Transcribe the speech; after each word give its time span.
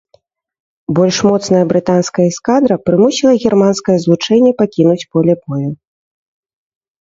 Больш 0.99 1.17
моцная 1.29 1.59
брытанская 1.71 2.25
эскадра 2.31 2.75
прымусіла 2.85 3.33
германскае 3.45 3.97
злучэнне 4.05 4.53
пакінуць 4.63 5.05
поле 5.13 5.33
бою. 5.45 5.69